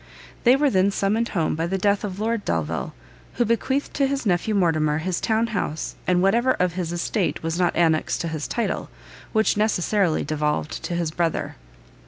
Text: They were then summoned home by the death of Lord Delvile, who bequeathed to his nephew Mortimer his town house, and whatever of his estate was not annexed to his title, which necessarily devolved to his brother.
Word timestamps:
They 0.45 0.55
were 0.55 0.71
then 0.71 0.89
summoned 0.89 1.27
home 1.29 1.53
by 1.53 1.67
the 1.67 1.77
death 1.77 2.03
of 2.03 2.19
Lord 2.19 2.43
Delvile, 2.43 2.95
who 3.33 3.45
bequeathed 3.45 3.93
to 3.93 4.07
his 4.07 4.25
nephew 4.25 4.55
Mortimer 4.55 4.97
his 4.97 5.21
town 5.21 5.45
house, 5.53 5.93
and 6.07 6.23
whatever 6.23 6.53
of 6.53 6.73
his 6.73 6.91
estate 6.91 7.43
was 7.43 7.59
not 7.59 7.75
annexed 7.75 8.19
to 8.21 8.27
his 8.27 8.47
title, 8.47 8.89
which 9.31 9.57
necessarily 9.57 10.23
devolved 10.23 10.81
to 10.85 10.95
his 10.95 11.11
brother. 11.11 11.55